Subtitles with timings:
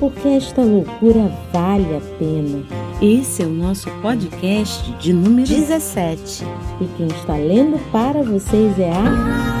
[0.00, 2.66] porque esta loucura vale a pena.
[3.02, 6.42] Esse é o nosso podcast de número 17.
[6.80, 9.60] E quem está lendo para vocês é a.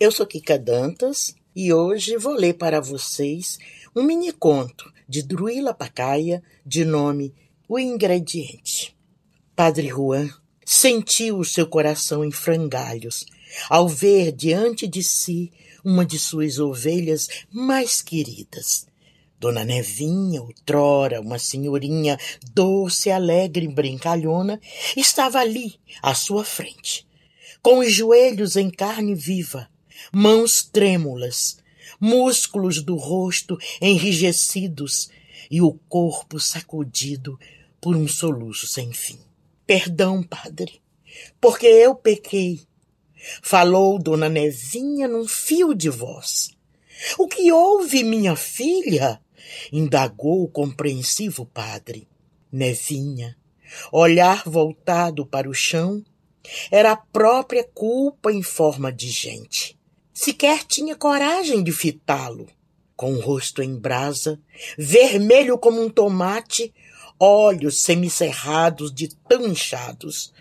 [0.00, 3.58] Eu sou Kika Dantas e hoje vou ler para vocês
[3.94, 7.34] um mini conto de Druila Pacaia de nome
[7.68, 8.96] O Ingrediente.
[9.54, 10.30] Padre Juan
[10.64, 13.26] sentiu o seu coração em frangalhos
[13.68, 15.52] ao ver diante de si
[15.84, 18.86] uma de suas ovelhas mais queridas.
[19.38, 22.18] Dona Nevinha, outrora uma senhorinha
[22.52, 24.60] doce, alegre e brincalhona,
[24.96, 27.06] estava ali, à sua frente,
[27.62, 29.68] com os joelhos em carne viva,
[30.12, 31.58] mãos trêmulas,
[32.00, 35.10] músculos do rosto enrijecidos
[35.50, 37.38] e o corpo sacudido
[37.80, 39.18] por um soluço sem fim.
[39.66, 40.80] Perdão, padre,
[41.40, 42.60] porque eu pequei.
[43.42, 46.50] Falou Dona Nevinha num fio de voz.
[47.18, 49.20] O que houve, minha filha?
[49.72, 52.08] indagou o compreensivo padre.
[52.50, 53.36] Nevinha,
[53.92, 56.02] olhar voltado para o chão,
[56.70, 59.78] era a própria culpa em forma de gente.
[60.12, 62.46] Sequer tinha coragem de fitá-lo.
[62.96, 64.40] Com o rosto em brasa,
[64.78, 66.72] vermelho como um tomate,
[67.20, 70.32] olhos semicerrados de tão inchados,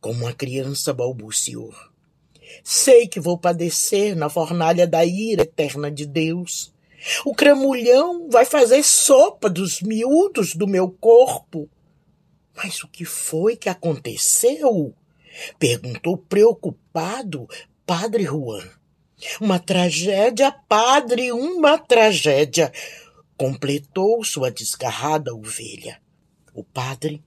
[0.00, 1.74] como uma criança balbuciou.
[2.62, 6.72] Sei que vou padecer na fornalha da ira eterna de Deus.
[7.24, 11.68] O cramulhão vai fazer sopa dos miúdos do meu corpo.
[12.54, 14.94] Mas o que foi que aconteceu?
[15.58, 17.48] Perguntou preocupado
[17.86, 18.68] Padre Juan.
[19.40, 22.72] Uma tragédia, padre, uma tragédia,
[23.36, 26.00] completou sua desgarrada ovelha.
[26.54, 27.22] O padre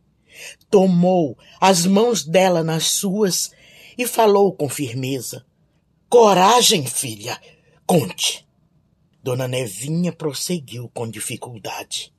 [0.70, 3.52] tomou as mãos dela nas suas
[3.98, 5.46] e falou com firmeza:
[6.10, 7.40] Coragem, filha,
[7.86, 8.48] conte.
[9.22, 12.14] Dona Nevinha prosseguiu com dificuldade.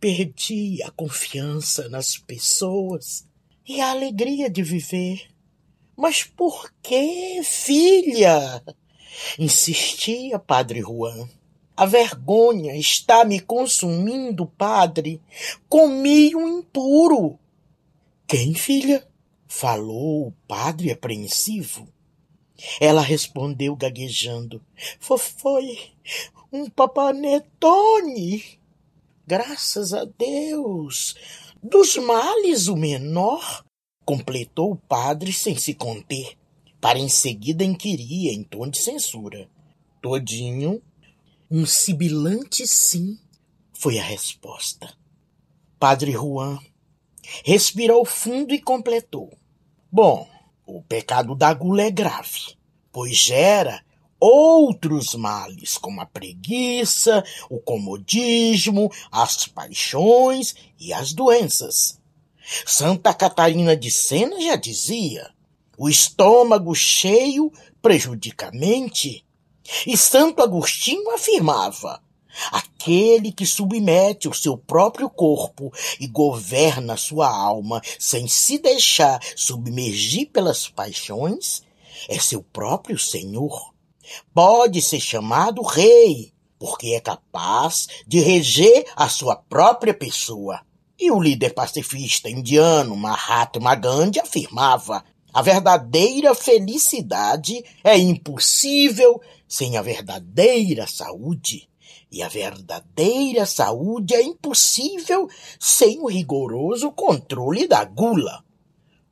[0.00, 3.26] Perdi a confiança nas pessoas
[3.66, 5.30] e a alegria de viver.
[5.96, 8.62] Mas por que, filha?
[9.38, 11.28] Insistia Padre Juan.
[11.76, 15.20] A vergonha está me consumindo, padre.
[15.68, 17.38] Comi um impuro.
[18.26, 19.06] Quem, filha?
[19.46, 21.88] Falou o padre apreensivo.
[22.80, 24.62] Ela respondeu gaguejando.
[24.98, 25.78] Foi
[26.52, 28.58] um papanetone.
[29.26, 31.14] Graças a Deus.
[31.62, 33.64] Dos males o menor,
[34.04, 36.36] completou o padre sem se conter,
[36.80, 39.48] para em seguida inquirir em tom de censura.
[40.02, 40.82] Todinho
[41.50, 43.18] um sibilante sim
[43.72, 44.92] foi a resposta.
[45.78, 46.58] Padre Juan
[47.44, 49.32] respirou fundo e completou.
[49.90, 50.28] Bom,
[50.66, 52.56] o pecado da gula é grave,
[52.90, 53.84] pois gera
[54.18, 62.00] outros males, como a preguiça, o comodismo, as paixões e as doenças.
[62.66, 65.30] Santa Catarina de Sena já dizia:
[65.76, 67.52] o estômago cheio
[67.82, 69.24] prejudica a mente
[69.86, 72.02] e Santo Agostinho afirmava:
[72.50, 80.30] aquele que submete o seu próprio corpo e governa sua alma sem se deixar submergir
[80.30, 81.62] pelas paixões
[82.08, 83.72] é seu próprio senhor.
[84.34, 90.60] Pode ser chamado rei, porque é capaz de reger a sua própria pessoa.
[90.98, 99.82] E o líder pacifista indiano Mahatma Gandhi afirmava: a verdadeira felicidade é impossível sem a
[99.82, 101.68] verdadeira saúde.
[102.14, 105.28] E a verdadeira saúde é impossível
[105.58, 108.44] sem o rigoroso controle da gula.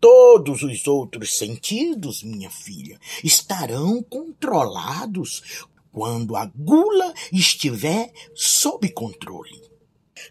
[0.01, 9.61] Todos os outros sentidos, minha filha, estarão controlados quando a gula estiver sob controle.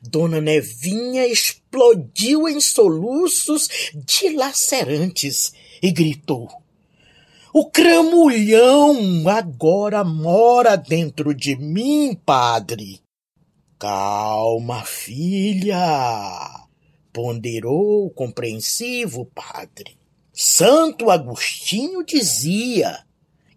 [0.02, 5.52] Dona Nevinha explodiu em soluços dilacerantes
[5.84, 6.48] e gritou:
[7.54, 13.02] o cramulhão agora mora dentro de mim, padre.
[13.78, 16.68] Calma, filha,
[17.12, 19.98] ponderou o compreensivo padre.
[20.32, 23.06] Santo Agostinho dizia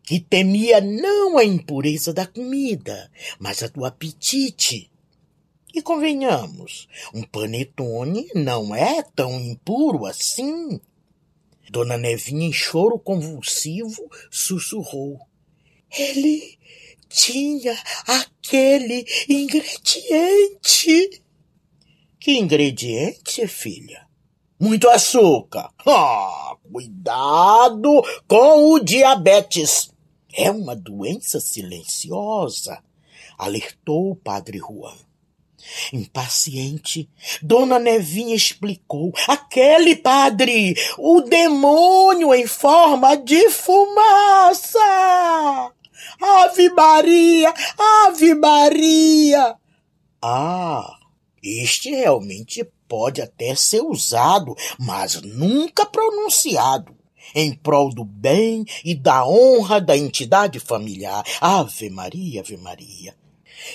[0.02, 4.90] que temia não a impureza da comida, mas a do apetite.
[5.72, 10.80] E convenhamos, um panetone não é tão impuro assim.
[11.70, 15.18] Dona Nevinha, em choro convulsivo, sussurrou.
[15.90, 16.58] Ele
[17.08, 17.76] tinha
[18.06, 21.22] aquele ingrediente.
[22.18, 24.06] Que ingrediente, filha?
[24.58, 25.70] Muito açúcar.
[25.86, 29.90] Ah, cuidado com o diabetes.
[30.32, 32.82] É uma doença silenciosa,
[33.38, 34.96] alertou o padre Juan.
[35.92, 37.08] Impaciente,
[37.42, 39.12] Dona Nevinha explicou.
[39.28, 44.78] Aquele padre, o demônio em forma de fumaça!
[46.20, 47.52] Ave Maria!
[48.06, 49.56] Ave Maria!
[50.22, 50.96] Ah,
[51.42, 56.96] este realmente pode até ser usado, mas nunca pronunciado
[57.34, 61.24] em prol do bem e da honra da entidade familiar.
[61.40, 63.14] Ave Maria, Ave Maria.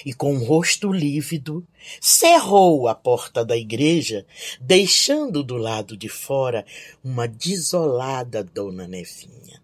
[0.05, 1.65] E com o rosto lívido,
[2.01, 4.25] cerrou a porta da igreja,
[4.59, 6.65] deixando do lado de fora
[7.03, 9.61] uma desolada Dona Nevinha.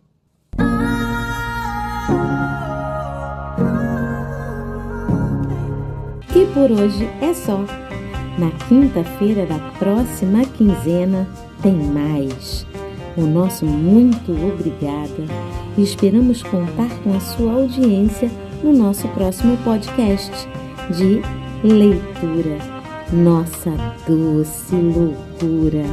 [6.36, 7.66] E por hoje é só.
[8.38, 11.26] Na quinta-feira da próxima quinzena
[11.62, 12.66] tem mais.
[13.16, 15.24] O nosso muito obrigada
[15.78, 18.30] e esperamos contar com a sua audiência
[18.66, 20.32] no nosso próximo podcast
[20.98, 21.22] de
[21.64, 22.58] leitura.
[23.14, 23.70] Nossa
[24.08, 25.86] doce loucura.